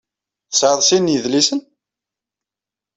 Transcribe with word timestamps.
Tesɛiḍ 0.49 0.79
sin 0.83 1.03
n 1.05 1.11
yedlisen? 1.13 1.61